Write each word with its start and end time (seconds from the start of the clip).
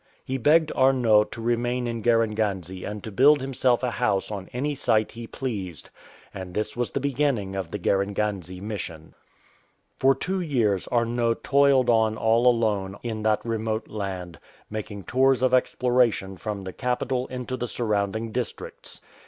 He 0.25 0.39
begged 0.39 0.71
Arnot 0.75 1.31
to 1.33 1.43
remain 1.43 1.85
in 1.85 2.01
Garenganze 2.01 2.83
and 2.83 3.03
to 3.03 3.11
build 3.11 3.39
himself 3.39 3.83
a 3.83 3.91
house 3.91 4.31
on 4.31 4.49
any 4.51 4.73
site 4.73 5.11
he 5.11 5.27
pleased; 5.27 5.91
and 6.33 6.55
this 6.55 6.75
was 6.75 6.89
the 6.89 6.99
beginning 6.99 7.55
of 7.55 7.69
the 7.69 7.77
Garenganze 7.77 8.59
Mission. 8.59 9.13
167 10.01 10.01
CHEETAHS 10.01 10.01
AND 10.01 10.01
HYENAS 10.01 10.01
For 10.01 10.15
two 10.15 10.41
years 10.41 10.87
Arnot 10.91 11.43
toiled 11.43 11.89
on 11.91 12.17
all 12.17 12.47
alone 12.47 12.97
in 13.03 13.21
that 13.21 13.45
remote 13.45 13.89
land, 13.89 14.39
making 14.71 15.03
tours 15.03 15.43
of 15.43 15.53
exploration 15.53 16.35
from 16.35 16.63
the 16.63 16.73
capital 16.73 17.27
into 17.27 17.55
the 17.55 17.67
surrounding 17.67 18.31
districts. 18.31 19.01